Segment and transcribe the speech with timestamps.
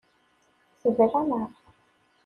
[0.81, 1.49] Tebram-aɣ.